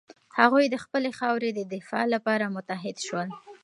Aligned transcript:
هغوی 0.39 0.65
د 0.69 0.75
خپلې 0.83 1.09
خاورې 1.19 1.49
د 1.53 1.59
دفاع 1.73 2.05
لپاره 2.13 2.45
متحد 2.55 2.97
شول. 3.07 3.29